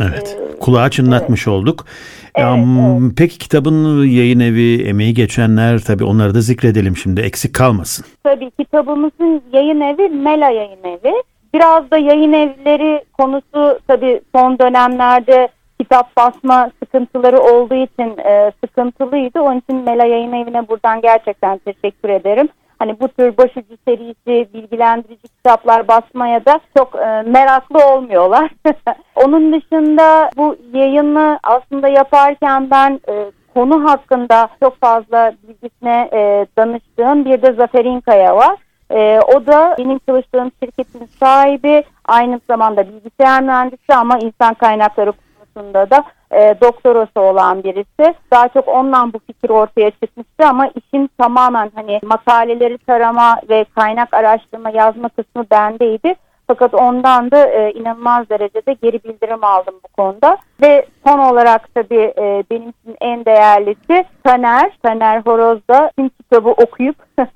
Evet. 0.00 0.36
Ee, 0.40 0.58
kulağa 0.58 0.90
çınlatmış 0.90 1.48
evet. 1.48 1.58
olduk. 1.58 1.86
Evet, 2.34 2.58
evet. 2.58 3.12
Peki 3.16 3.38
kitabın 3.38 4.04
yayın 4.06 4.40
evi, 4.40 4.88
emeği 4.88 5.14
geçenler 5.14 5.78
tabii 5.78 6.04
onları 6.04 6.34
da 6.34 6.40
zikredelim 6.40 6.96
şimdi 6.96 7.20
eksik 7.20 7.54
kalmasın. 7.54 8.04
Tabii 8.24 8.50
kitabımızın 8.50 9.42
yayın 9.52 9.80
evi 9.80 10.08
Mela 10.08 10.50
Yayın 10.50 10.84
Evi. 10.84 11.22
Biraz 11.54 11.90
da 11.90 11.98
yayın 11.98 12.32
evleri 12.32 13.04
konusu 13.12 13.78
tabii 13.88 14.20
son 14.34 14.58
dönemlerde 14.58 15.48
kitap 15.80 16.16
basma 16.16 16.70
sıkıntıları 16.82 17.40
olduğu 17.40 17.74
için 17.74 18.18
e, 18.18 18.52
sıkıntılıydı. 18.64 19.40
Onun 19.40 19.58
için 19.58 19.76
Mela 19.76 20.06
Yayın 20.06 20.32
Evi'ne 20.32 20.68
buradan 20.68 21.00
gerçekten 21.00 21.58
teşekkür 21.58 22.08
ederim. 22.08 22.48
Hani 22.78 23.00
bu 23.00 23.08
tür 23.08 23.36
başucu 23.36 23.76
serisi, 23.88 24.54
bilgilendirici 24.54 25.28
kitaplar 25.28 25.88
basmaya 25.88 26.44
da 26.44 26.60
çok 26.76 26.94
e, 26.94 27.22
meraklı 27.26 27.86
olmuyorlar. 27.86 28.50
Onun 29.14 29.52
dışında 29.52 30.30
bu 30.36 30.56
yayını 30.72 31.38
aslında 31.42 31.88
yaparken 31.88 32.70
ben 32.70 33.00
e, 33.08 33.30
konu 33.54 33.90
hakkında 33.90 34.48
çok 34.62 34.80
fazla 34.80 35.32
bilgisine 35.42 36.08
e, 36.12 36.46
danıştığım 36.58 37.24
bir 37.24 37.42
de 37.42 37.52
Zafer 37.52 37.84
İnkaya 37.84 38.36
var. 38.36 38.56
E, 38.92 39.20
o 39.34 39.46
da 39.46 39.76
benim 39.78 39.98
çalıştığım 39.98 40.52
şirketin 40.62 41.08
sahibi 41.20 41.84
aynı 42.04 42.40
zamanda 42.50 42.88
bilgisayar 42.88 43.42
mühendisi 43.42 43.94
ama 43.94 44.18
insan 44.18 44.54
kaynakları 44.54 45.12
konusunda 45.12 45.90
da 45.90 46.04
e, 46.32 46.54
doktorası 46.60 47.20
olan 47.20 47.64
birisi. 47.64 48.14
Daha 48.30 48.48
çok 48.48 48.68
ondan 48.68 49.12
bu 49.12 49.18
fikir 49.18 49.50
ortaya 49.50 49.90
çıkmıştı 49.90 50.46
ama 50.46 50.66
işin 50.66 51.10
tamamen 51.18 51.70
hani 51.74 52.00
makaleleri 52.02 52.78
tarama 52.78 53.40
ve 53.48 53.64
kaynak 53.74 54.14
araştırma 54.14 54.70
yazma 54.70 55.08
kısmı 55.08 55.44
bendeydi. 55.50 56.14
Fakat 56.46 56.74
ondan 56.74 57.30
da 57.30 57.46
e, 57.46 57.72
inanılmaz 57.72 58.28
derecede 58.28 58.72
geri 58.72 59.04
bildirim 59.04 59.44
aldım 59.44 59.74
bu 59.84 59.88
konuda. 59.88 60.36
Ve 60.62 60.86
son 61.06 61.18
olarak 61.18 61.74
tabii 61.74 62.12
e, 62.18 62.44
benim 62.50 62.68
için 62.68 62.96
en 63.00 63.24
değerlisi 63.24 64.04
Taner. 64.24 64.72
Taner 64.82 65.20
Horoz 65.20 65.68
da 65.68 65.90
tüm 65.96 66.08
kitabı 66.08 66.50
okuyup 66.50 66.96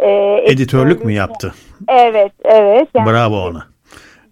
E, 0.00 0.40
Editörlük 0.44 1.04
mü 1.04 1.12
yaptı? 1.12 1.54
Evet, 1.88 2.32
evet. 2.44 2.88
Yani, 2.94 3.10
Bravo 3.10 3.36
ona. 3.36 3.66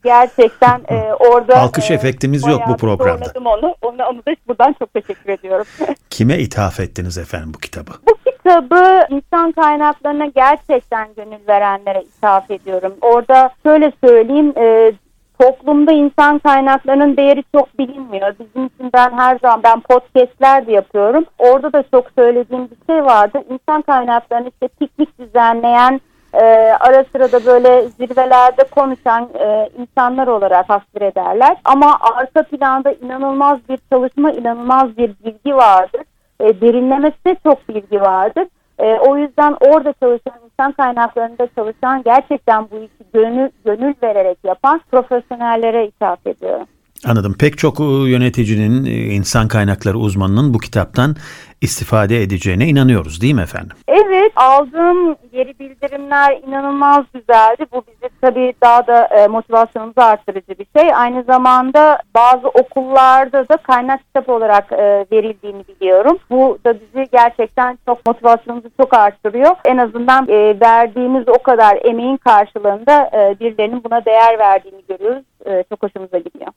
Gerçekten 0.04 0.80
e, 0.90 1.14
orada... 1.14 1.56
Alkış 1.56 1.90
e, 1.90 1.94
efektimiz 1.94 2.46
yok 2.46 2.62
bu 2.68 2.76
programda. 2.76 3.32
Onu, 3.44 3.74
onu, 3.82 4.04
onu 4.04 4.18
da 4.18 4.34
buradan 4.48 4.74
çok 4.78 4.94
teşekkür 4.94 5.32
ediyorum. 5.32 5.66
Kime 6.10 6.38
ithaf 6.38 6.80
ettiniz 6.80 7.18
efendim 7.18 7.54
bu 7.54 7.58
kitabı? 7.58 7.92
Bu 8.08 8.30
kitabı 8.30 9.06
insan 9.10 9.52
kaynaklarına 9.52 10.26
gerçekten 10.26 11.08
gönül 11.16 11.48
verenlere 11.48 12.02
ithaf 12.02 12.50
ediyorum. 12.50 12.94
Orada 13.00 13.50
şöyle 13.62 13.92
söyleyeyim, 14.04 14.52
e, 14.58 14.92
toplumda 15.40 15.92
insan 15.92 16.38
kaynaklarının 16.38 17.16
değeri 17.16 17.44
çok 17.54 17.78
bilinmiyor. 17.78 18.34
Bizim 18.38 18.66
için 18.66 18.90
ben 18.94 19.10
her 19.10 19.38
zaman 19.38 19.62
ben 19.62 19.80
podcastler 19.80 20.66
de 20.66 20.72
yapıyorum. 20.72 21.24
Orada 21.38 21.72
da 21.72 21.84
çok 21.90 22.10
söylediğim 22.18 22.68
bir 22.70 22.92
şey 22.92 23.04
vardı. 23.04 23.42
İnsan 23.50 23.82
kaynaklarını 23.82 24.48
işte 24.48 24.68
piknik 24.68 25.18
düzenleyen 25.18 26.00
e, 26.34 26.42
ara 26.80 27.04
sıra 27.12 27.32
da 27.32 27.46
böyle 27.46 27.88
zirvelerde 27.88 28.64
konuşan 28.64 29.28
e, 29.40 29.68
insanlar 29.78 30.26
olarak 30.26 30.68
tasvir 30.68 31.02
ederler. 31.02 31.56
Ama 31.64 31.98
arka 32.00 32.42
planda 32.42 32.92
inanılmaz 32.92 33.58
bir 33.68 33.78
çalışma, 33.92 34.30
inanılmaz 34.30 34.96
bir 34.96 35.14
bilgi 35.24 35.56
vardır. 35.56 36.00
E, 36.40 36.60
derinlemesine 36.60 37.36
çok 37.44 37.68
bilgi 37.68 38.00
vardır. 38.00 38.46
E, 38.78 38.84
o 38.84 39.16
yüzden 39.16 39.56
orada 39.60 39.94
çalışan, 40.00 40.40
insan 40.44 40.72
kaynaklarında 40.72 41.48
çalışan 41.56 42.02
gerçekten 42.02 42.70
bu 42.70 42.76
işi 42.76 43.10
gönül, 43.12 43.48
gönül 43.64 43.94
vererek 44.02 44.38
yapan 44.44 44.80
profesyonellere 44.90 45.86
ithaf 45.86 46.26
ediyorum. 46.26 46.66
Anladım. 47.04 47.34
Pek 47.38 47.58
çok 47.58 47.80
e, 47.80 47.84
yöneticinin, 47.84 48.84
e, 48.84 48.90
insan 48.90 49.48
kaynakları 49.48 49.98
uzmanının 49.98 50.54
bu 50.54 50.58
kitaptan 50.58 51.16
istifade 51.60 52.22
edeceğine 52.22 52.66
inanıyoruz 52.66 53.20
değil 53.20 53.34
mi 53.34 53.42
efendim? 53.42 53.76
Evet 53.88 54.32
aldığım 54.36 55.16
geri 55.32 55.58
bildirimler 55.58 56.40
inanılmaz 56.46 57.04
güzeldi. 57.14 57.66
Bu 57.72 57.82
bizi 57.88 58.10
tabii 58.20 58.52
daha 58.62 58.86
da 58.86 59.06
e, 59.06 59.26
motivasyonumuzu 59.26 60.00
arttırıcı 60.00 60.58
bir 60.58 60.66
şey. 60.76 60.94
Aynı 60.94 61.22
zamanda 61.22 61.98
bazı 62.14 62.48
okullarda 62.48 63.48
da 63.48 63.56
kaynak 63.56 64.00
kitap 64.06 64.28
olarak 64.28 64.72
e, 64.72 65.06
verildiğini 65.12 65.64
biliyorum. 65.68 66.18
Bu 66.30 66.58
da 66.66 66.74
bizi 66.74 67.08
gerçekten 67.12 67.78
çok 67.86 68.06
motivasyonumuzu 68.06 68.68
çok 68.80 68.94
arttırıyor. 68.94 69.56
En 69.64 69.76
azından 69.76 70.28
e, 70.28 70.60
verdiğimiz 70.60 71.28
o 71.28 71.42
kadar 71.42 71.78
emeğin 71.84 72.16
karşılığında 72.16 73.10
e, 73.14 73.40
birilerinin 73.40 73.84
buna 73.84 74.04
değer 74.04 74.38
verdiğini 74.38 74.82
görüyoruz. 74.88 75.24
E, 75.46 75.64
çok 75.70 75.82
hoşumuza 75.82 76.18
gidiyor. 76.18 76.52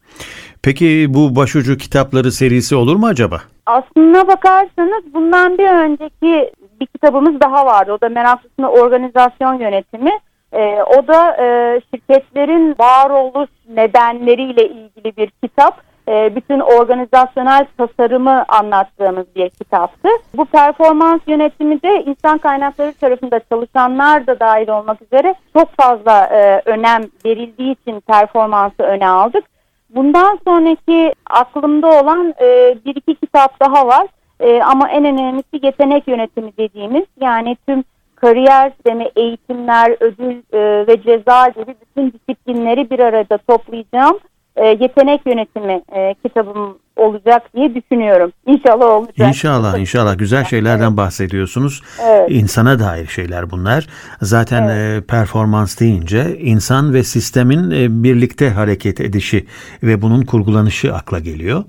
Peki 0.63 1.05
bu 1.09 1.35
başucu 1.35 1.77
kitapları 1.77 2.31
serisi 2.31 2.75
olur 2.75 2.95
mu 2.95 3.07
acaba? 3.07 3.41
Aslına 3.69 4.27
bakarsanız 4.27 5.13
bundan 5.13 5.57
bir 5.57 5.69
önceki 5.69 6.51
bir 6.81 6.85
kitabımız 6.85 7.41
daha 7.41 7.65
vardı. 7.65 7.93
O 7.93 8.01
da 8.01 8.09
Meraklısına 8.09 8.69
Organizasyon 8.69 9.53
Yönetimi. 9.53 10.11
E, 10.53 10.83
o 10.83 11.07
da 11.07 11.37
e, 11.37 11.81
şirketlerin 11.91 12.75
varoluş 12.79 13.49
nedenleriyle 13.69 14.67
ilgili 14.67 15.17
bir 15.17 15.29
kitap. 15.43 15.81
E, 16.07 16.35
bütün 16.35 16.59
organizasyonel 16.59 17.65
tasarımı 17.77 18.45
anlattığımız 18.47 19.25
bir 19.35 19.49
kitaptı. 19.49 20.09
Bu 20.33 20.45
performans 20.45 21.21
yönetimi 21.27 21.81
de 21.81 22.03
insan 22.03 22.37
kaynakları 22.37 22.93
tarafında 22.93 23.39
çalışanlar 23.39 24.27
da 24.27 24.39
dahil 24.39 24.69
olmak 24.69 25.01
üzere 25.01 25.35
çok 25.53 25.69
fazla 25.81 26.25
e, 26.25 26.61
önem 26.65 27.01
verildiği 27.25 27.71
için 27.71 27.99
performansı 27.99 28.83
öne 28.83 29.07
aldık. 29.07 29.43
Bundan 29.89 30.39
sonraki 30.47 31.13
aklımda 31.29 31.87
olan 31.87 32.33
e, 32.41 32.77
bir 32.85 32.95
iki 32.95 33.15
kitap 33.15 33.59
daha 33.59 33.87
var. 33.87 34.07
E, 34.39 34.61
ama 34.61 34.89
en 34.89 35.05
önemlisi 35.05 35.65
yetenek 35.65 36.07
yönetimi 36.07 36.57
dediğimiz 36.57 37.05
yani 37.21 37.57
tüm 37.67 37.83
kariyer 38.15 38.69
sistemi, 38.69 39.09
eğitimler, 39.15 39.95
ödül 39.99 40.41
e, 40.53 40.87
ve 40.87 41.01
ceza 41.01 41.47
gibi 41.47 41.75
bütün 41.81 42.13
disiplinleri 42.13 42.89
bir 42.89 42.99
arada 42.99 43.37
toplayacağım 43.37 44.19
e, 44.55 44.67
yetenek 44.67 45.21
yönetimi 45.25 45.81
e, 45.91 46.13
kitabım 46.13 46.79
olacak 46.99 47.41
diye 47.55 47.75
düşünüyorum. 47.75 48.31
İnşallah 48.45 48.85
olacak. 48.85 49.27
İnşallah 49.27 49.77
inşallah 49.77 50.17
güzel 50.17 50.45
şeylerden 50.45 50.97
bahsediyorsunuz. 50.97 51.81
Evet. 52.03 52.31
İnsana 52.31 52.79
dair 52.79 53.07
şeyler 53.07 53.51
bunlar. 53.51 53.87
Zaten 54.21 54.63
evet. 54.63 55.03
e, 55.03 55.05
performans 55.05 55.79
deyince 55.79 56.37
insan 56.39 56.93
ve 56.93 57.03
sistemin 57.03 57.71
e, 57.71 58.03
birlikte 58.03 58.49
hareket 58.49 59.01
edişi 59.01 59.45
ve 59.83 60.01
bunun 60.01 60.21
kurgulanışı 60.21 60.93
akla 60.93 61.19
geliyor. 61.19 61.63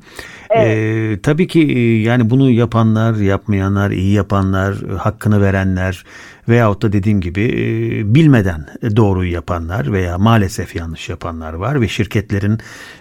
Evet. 0.51 0.77
E, 0.77 1.21
tabii 1.23 1.47
ki 1.47 1.61
e, 1.61 2.01
yani 2.01 2.31
bunu 2.31 2.51
yapanlar, 2.51 3.15
yapmayanlar, 3.15 3.91
iyi 3.91 4.13
yapanlar, 4.13 4.75
hakkını 4.99 5.43
verenler 5.43 6.05
veyahut 6.49 6.83
da 6.83 6.93
dediğim 6.93 7.21
gibi 7.21 7.43
bilmeden 8.05 8.67
doğruyu 8.97 9.33
yapanlar 9.33 9.93
veya 9.93 10.19
maalesef 10.19 10.77
yanlış 10.77 11.09
yapanlar 11.09 11.53
var 11.53 11.81
ve 11.81 11.89
şirketlerin 11.89 12.59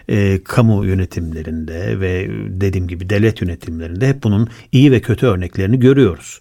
e, 0.08 0.44
kamu 0.44 0.86
yönetimlerinde 0.86 2.00
ve 2.00 2.19
dediğim 2.62 2.88
gibi 2.88 3.10
devlet 3.10 3.42
yönetimlerinde 3.42 4.08
hep 4.08 4.24
bunun 4.24 4.48
iyi 4.72 4.92
ve 4.92 5.02
kötü 5.02 5.28
örneklerini 5.28 5.80
görüyoruz. 5.80 6.40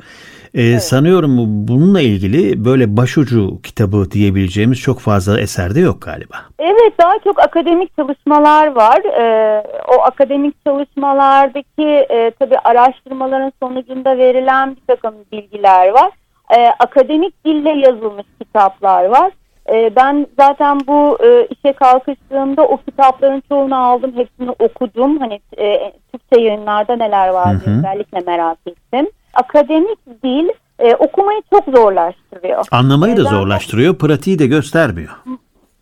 Ee, 0.54 0.62
evet. 0.62 0.82
Sanıyorum 0.82 1.30
bununla 1.68 2.00
ilgili 2.00 2.64
böyle 2.64 2.96
başucu 2.96 3.62
kitabı 3.62 4.10
diyebileceğimiz 4.10 4.80
çok 4.80 5.00
fazla 5.00 5.40
eserde 5.40 5.80
yok 5.80 6.02
galiba. 6.02 6.36
Evet 6.58 6.92
daha 7.00 7.18
çok 7.24 7.40
akademik 7.40 7.96
çalışmalar 7.96 8.66
var. 8.66 9.00
Ee, 9.20 9.64
o 9.88 10.02
akademik 10.02 10.64
çalışmalardaki 10.64 12.06
e, 12.10 12.30
tabii 12.38 12.58
araştırmaların 12.58 13.52
sonucunda 13.62 14.18
verilen 14.18 14.76
bir 14.76 14.94
takım 14.94 15.14
bilgiler 15.32 15.88
var. 15.88 16.10
Ee, 16.56 16.72
akademik 16.78 17.44
dille 17.44 17.70
yazılmış 17.70 18.26
kitaplar 18.40 19.04
var. 19.04 19.32
Ee, 19.72 19.96
ben 19.96 20.26
zaten 20.36 20.80
bu 20.86 21.18
e, 21.24 21.46
işe 21.46 21.72
kalkıştığımda 21.72 22.62
o 22.62 22.76
kitapların 22.76 23.42
çoğunu 23.48 23.76
aldım. 23.76 24.12
Hepsini 24.16 24.50
okudum. 24.50 25.18
Hani 25.18 25.40
e, 25.58 25.92
Türkçe 26.12 26.40
yayınlarda 26.40 26.96
neler 26.96 27.28
var 27.28 27.54
özellikle 27.66 28.20
merak 28.20 28.58
ettim 28.66 29.06
akademik 29.38 29.98
dil 30.24 30.48
e, 30.78 30.94
okumayı 30.94 31.42
çok 31.50 31.64
zorlaştırıyor. 31.64 32.66
Anlamayı 32.70 33.16
da 33.16 33.24
zorlaştırıyor, 33.24 33.94
pratiği 33.94 34.38
de 34.38 34.46
göstermiyor. 34.46 35.10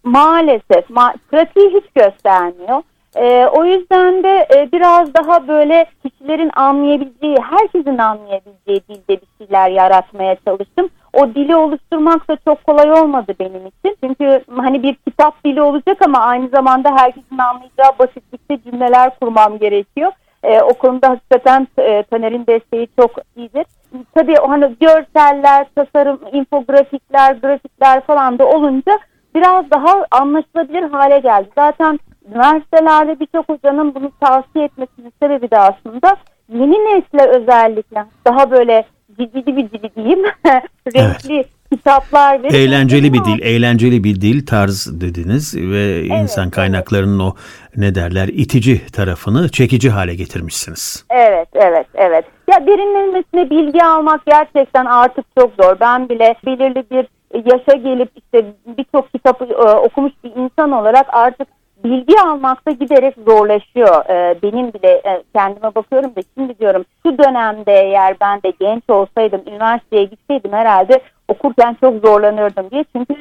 Maalesef, 0.05 0.91
ma 0.91 1.15
pratiği 1.31 1.69
hiç 1.69 1.85
göstermiyor. 1.95 2.83
E, 3.17 3.47
o 3.47 3.65
yüzden 3.65 4.23
de 4.23 4.47
e, 4.57 4.73
biraz 4.73 5.15
daha 5.15 5.49
böyle 5.49 5.87
kişilerin 6.03 6.51
anlayabileceği, 6.57 7.37
herkesin 7.51 7.99
anlayabileceği 7.99 8.81
dilde 8.89 9.21
bir 9.21 9.47
şeyler 9.47 9.71
yaratmaya 9.71 10.37
çalıştım. 10.47 10.89
O 11.13 11.35
dili 11.35 11.57
oluşturmak 11.57 12.29
da 12.29 12.37
çok 12.45 12.65
kolay 12.65 12.93
olmadı 12.93 13.35
benim 13.41 13.67
için. 13.67 13.97
Çünkü 14.05 14.45
hani 14.57 14.83
bir 14.83 14.95
kitap 14.95 15.45
dili 15.45 15.63
olacak 15.63 15.99
ama 16.05 16.19
aynı 16.19 16.49
zamanda 16.49 16.97
herkesin 16.97 17.39
anlayacağı 17.39 17.99
basitlikte 17.99 18.59
cümleler 18.71 19.19
kurmam 19.21 19.59
gerekiyor. 19.59 20.13
E, 20.43 20.61
o 20.61 20.75
konuda 20.75 21.09
hakikaten 21.09 21.69
e, 21.79 22.03
Taner'in 22.03 22.47
desteği 22.47 22.89
çok 22.99 23.11
iyidir. 23.37 23.67
Tabii 24.15 24.35
hani 24.35 24.75
görseller, 24.81 25.67
tasarım, 25.75 26.21
infografikler, 26.33 27.35
grafikler 27.35 28.01
falan 28.01 28.39
da 28.39 28.47
olunca 28.47 28.99
biraz 29.37 29.71
daha 29.71 30.07
anlaşılabilir 30.11 30.83
hale 30.83 31.19
geldi. 31.19 31.49
Zaten 31.55 31.99
üniversitelerde 32.29 33.21
birçok 33.21 33.49
hocanın 33.49 33.95
bunu 33.95 34.13
tavsiye 34.21 34.65
etmesinin 34.65 35.13
sebebi 35.23 35.51
de 35.51 35.59
aslında 35.59 36.17
yeni 36.49 36.75
nesle 36.75 37.29
özellikle 37.39 38.05
daha 38.27 38.51
böyle 38.51 38.85
ciddi 39.19 39.47
bir 39.47 39.71
dili 39.71 39.95
diyeyim, 39.97 40.25
renkli 40.95 41.35
evet 41.35 41.57
kitaplar 41.73 42.43
ve 42.43 42.49
eğlenceli 42.49 43.13
bir 43.13 43.25
dil, 43.25 43.43
eğlenceli 43.43 44.05
bir 44.05 44.21
dil 44.21 44.47
tarz 44.47 45.01
dediniz 45.01 45.57
ve 45.57 45.83
evet, 45.83 46.23
insan 46.23 46.51
kaynaklarının 46.51 47.21
evet. 47.21 47.33
o 47.33 47.37
ne 47.81 47.95
derler 47.95 48.29
itici 48.29 48.87
tarafını 48.87 49.49
çekici 49.49 49.91
hale 49.91 50.15
getirmişsiniz. 50.15 51.07
Evet, 51.11 51.49
evet, 51.55 51.87
evet. 51.95 52.25
Ya 52.51 52.67
derinlemesine 52.67 53.51
bilgi 53.51 53.85
almak 53.85 54.27
gerçekten 54.27 54.85
artık 54.85 55.25
çok 55.39 55.53
zor. 55.63 55.81
Ben 55.81 56.09
bile 56.09 56.35
belirli 56.47 56.85
bir 56.91 57.07
yaşa 57.45 57.77
gelip 57.77 58.11
işte 58.17 58.45
birçok 58.67 59.13
kitap 59.13 59.43
e, 59.43 59.55
okumuş 59.55 60.13
bir 60.25 60.37
insan 60.37 60.73
olarak 60.73 61.07
artık 61.15 61.49
bilgi 61.85 62.21
almakta 62.21 62.71
giderek 62.71 63.15
zorlaşıyor. 63.27 64.05
Ee, 64.11 64.39
benim 64.43 64.73
bile 64.73 64.91
e, 64.91 65.23
kendime 65.35 65.75
bakıyorum 65.75 66.17
da 66.17 66.21
şimdi 66.39 66.59
diyorum 66.59 66.85
şu 67.03 67.19
dönemde 67.19 67.73
eğer 67.73 68.17
ben 68.21 68.43
de 68.43 68.53
genç 68.61 68.83
olsaydım 68.89 69.43
üniversiteye 69.47 70.05
gitseydim 70.05 70.53
herhalde 70.53 71.01
okurken 71.29 71.77
çok 71.81 72.07
zorlanırdım 72.07 72.71
diye. 72.71 72.85
Çünkü 72.97 73.15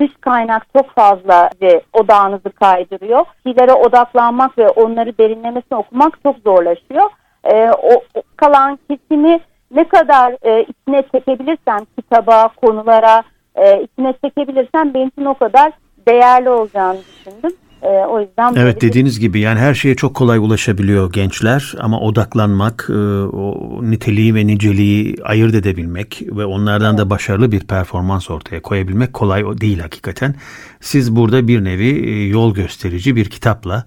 dış 0.00 0.10
kaynak 0.20 0.66
çok 0.76 0.90
fazla 0.90 1.50
odağınızı 1.92 2.50
kaydırıyor. 2.50 3.24
Şeylere 3.42 3.72
odaklanmak 3.72 4.58
ve 4.58 4.68
onları 4.68 5.18
derinlemesine 5.18 5.78
okumak 5.78 6.22
çok 6.22 6.36
zorlaşıyor. 6.38 7.10
Ee, 7.44 7.70
o, 7.70 7.94
o 8.14 8.22
kalan 8.36 8.78
kesimi 8.90 9.40
ne 9.70 9.88
kadar 9.88 10.36
e, 10.42 10.62
içine 10.62 11.02
çekebilirsen 11.12 11.86
kitaba, 11.96 12.48
konulara 12.48 13.22
e, 13.64 13.82
içine 13.82 14.14
çekebilirsen 14.24 14.94
benim 14.94 15.08
için 15.08 15.24
o 15.24 15.34
kadar 15.34 15.72
değerli 16.08 16.48
olacağını 16.50 16.98
düşündüm. 16.98 17.52
E, 17.82 17.88
o 17.88 18.20
yüzden 18.20 18.54
Evet 18.56 18.80
dediğiniz 18.80 19.20
gibi 19.20 19.40
yani 19.40 19.58
her 19.58 19.74
şeye 19.74 19.94
çok 19.94 20.14
kolay 20.14 20.38
ulaşabiliyor 20.38 21.12
gençler 21.12 21.74
ama 21.80 22.00
odaklanmak, 22.00 22.86
e, 22.90 22.92
o 23.22 23.78
niteliği 23.82 24.34
ve 24.34 24.46
niceliği 24.46 25.16
ayırt 25.24 25.54
edebilmek 25.54 26.22
ve 26.22 26.44
onlardan 26.44 26.90
evet. 26.90 26.98
da 26.98 27.10
başarılı 27.10 27.52
bir 27.52 27.60
performans 27.60 28.30
ortaya 28.30 28.62
koyabilmek 28.62 29.12
kolay 29.12 29.44
değil 29.60 29.78
hakikaten. 29.78 30.34
Siz 30.80 31.16
burada 31.16 31.48
bir 31.48 31.64
nevi 31.64 32.08
e, 32.08 32.26
yol 32.26 32.54
gösterici 32.54 33.16
bir 33.16 33.24
kitapla 33.24 33.84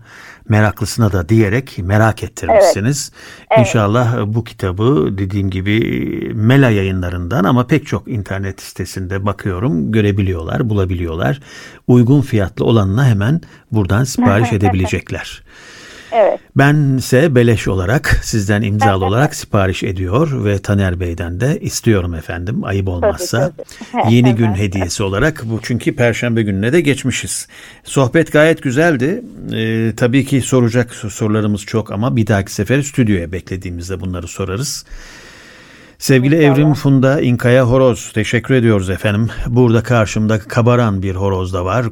meraklısına 0.50 1.12
da 1.12 1.30
diyerek 1.30 1.80
merak 1.84 2.24
ettirmişsiniz. 2.24 3.12
Evet. 3.52 3.60
İnşallah 3.60 4.16
evet. 4.18 4.28
bu 4.28 4.44
kitabı 4.44 5.18
dediğim 5.18 5.50
gibi 5.50 5.80
Mela 6.36 6.70
yayınlarından 6.70 7.44
ama 7.44 7.68
pek 7.68 7.88
çok 7.88 8.08
internet 8.08 8.62
sitesinde 8.62 9.26
bakıyorum 9.26 9.92
görebiliyorlar, 9.92 10.70
bulabiliyorlar. 10.70 11.40
Uygun 11.88 12.22
fiyatlı 12.22 12.66
olanına 12.66 13.06
hemen 13.06 13.42
buradan 13.72 14.04
sipariş 14.04 14.54
edebilecekler. 14.54 15.44
Evet. 16.12 16.40
Bense 16.56 17.36
beleş 17.36 17.68
olarak 17.68 18.20
sizden 18.24 18.62
imzalı 18.62 19.06
olarak 19.06 19.36
sipariş 19.36 19.84
ediyor 19.84 20.46
ve 20.46 20.60
Taner 20.60 21.00
Bey'den 21.00 21.40
de 21.40 21.60
istiyorum 21.60 22.14
efendim 22.16 22.64
ayıp 22.64 22.88
olmazsa. 22.88 23.52
Tabii, 23.58 23.68
tabii. 23.92 24.14
Yeni 24.16 24.36
gün 24.36 24.54
hediyesi 24.54 25.04
olarak 25.04 25.44
bu 25.46 25.60
çünkü 25.62 25.96
perşembe 25.96 26.44
gününe 26.44 26.74
de 26.74 26.82
geçmişiz. 26.82 27.48
Sohbet 27.84 28.32
gayet 28.32 28.64
güzeldi. 28.64 29.24
Ee, 29.54 29.94
tabii 29.98 30.26
ki 30.26 30.42
soracak 30.42 30.94
sorularımız 30.94 31.66
çok 31.66 31.92
ama 31.92 32.16
bir 32.16 32.28
dahaki 32.28 32.54
sefer 32.54 32.82
stüdyoya 32.82 33.32
beklediğimizde 33.32 34.00
bunları 34.00 34.28
sorarız. 34.28 34.86
Sevgili 36.02 36.36
İnşallah. 36.36 36.58
Evrim 36.58 36.74
Funda 36.74 37.22
İnkaya 37.22 37.70
Horoz 37.70 38.12
teşekkür 38.14 38.54
ediyoruz 38.54 38.90
efendim. 38.90 39.30
Burada 39.48 39.84
karşımda 39.84 40.40
kabaran 40.40 41.02
bir 41.02 41.16
horoz 41.16 41.54
da 41.54 41.66
var 41.66 41.86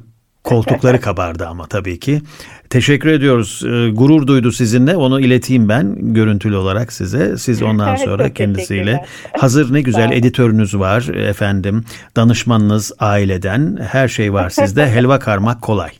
Koltukları 0.43 1.01
kabardı 1.01 1.47
ama 1.47 1.67
tabii 1.67 1.99
ki. 1.99 2.21
Teşekkür 2.69 3.09
ediyoruz. 3.09 3.63
Ee, 3.65 3.89
gurur 3.89 4.27
duydu 4.27 4.51
sizinle. 4.51 4.95
Onu 4.95 5.21
ileteyim 5.21 5.69
ben 5.69 6.13
görüntülü 6.13 6.55
olarak 6.55 6.93
size. 6.93 7.37
Siz 7.37 7.61
ondan 7.61 7.95
sonra 8.05 8.33
kendisiyle. 8.33 9.05
Hazır 9.37 9.73
ne 9.73 9.81
güzel 9.81 10.11
editörünüz 10.11 10.75
var 10.79 11.01
efendim. 11.15 11.83
Danışmanınız 12.15 12.91
aileden. 12.99 13.79
Her 13.91 14.07
şey 14.07 14.33
var 14.33 14.49
sizde. 14.49 14.89
Helva 14.91 15.19
karmak 15.19 15.61
kolay. 15.61 15.91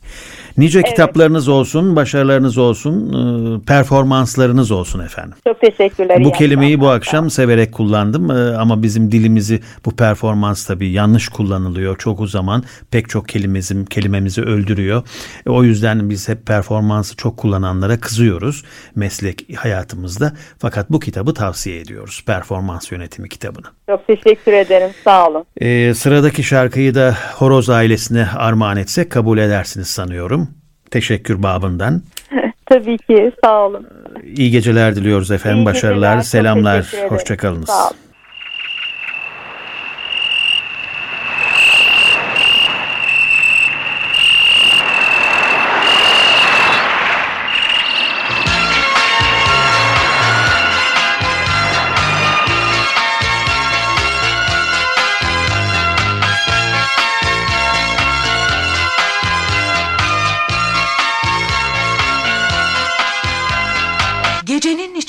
Nice 0.60 0.78
evet. 0.78 0.88
kitaplarınız 0.88 1.48
olsun, 1.48 1.96
başarılarınız 1.96 2.58
olsun, 2.58 3.12
e, 3.12 3.64
performanslarınız 3.64 4.70
olsun 4.70 5.00
efendim. 5.00 5.34
Çok 5.46 5.60
teşekkürler. 5.60 6.24
Bu 6.24 6.32
kelimeyi 6.32 6.80
bu 6.80 6.88
akşam 6.88 7.30
severek 7.30 7.72
kullandım 7.72 8.30
e, 8.30 8.56
ama 8.56 8.82
bizim 8.82 9.12
dilimizi 9.12 9.60
bu 9.84 9.96
performans 9.96 10.66
tabii 10.66 10.90
yanlış 10.90 11.28
kullanılıyor. 11.28 11.98
Çok 11.98 12.20
o 12.20 12.26
zaman 12.26 12.64
pek 12.90 13.08
çok 13.08 13.28
kelimemizi, 13.28 13.84
kelimemizi 13.84 14.42
öldürüyor. 14.42 15.02
E, 15.46 15.50
o 15.50 15.62
yüzden 15.62 16.10
biz 16.10 16.28
hep 16.28 16.46
performansı 16.46 17.16
çok 17.16 17.36
kullananlara 17.36 18.00
kızıyoruz 18.00 18.64
meslek 18.94 19.46
hayatımızda. 19.56 20.32
Fakat 20.58 20.90
bu 20.90 21.00
kitabı 21.00 21.34
tavsiye 21.34 21.80
ediyoruz. 21.80 22.22
Performans 22.26 22.92
yönetimi 22.92 23.28
kitabını. 23.28 23.66
Çok 23.90 24.06
teşekkür 24.06 24.52
ederim. 24.52 24.90
Sağ 25.04 25.28
olun. 25.28 25.44
Ee, 25.60 25.94
sıradaki 25.94 26.42
şarkıyı 26.42 26.94
da 26.94 27.16
Horoz 27.34 27.70
ailesine 27.70 28.28
armağan 28.36 28.76
etsek 28.76 29.10
kabul 29.10 29.38
edersiniz 29.38 29.88
sanıyorum. 29.88 30.49
Teşekkür 30.90 31.42
babından. 31.42 32.02
Tabii 32.66 32.98
ki. 32.98 33.32
Sağ 33.44 33.66
olun. 33.66 33.86
İyi 34.36 34.50
geceler 34.50 34.96
diliyoruz 34.96 35.30
efendim. 35.30 35.58
İyi 35.62 35.66
Başarılar, 35.66 36.16
geceler. 36.16 36.22
selamlar. 36.22 36.94
Hoşçakalınız. 37.08 37.66
Sağ 37.68 37.86
olun. 37.86 37.96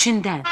İçinden. 0.02 0.44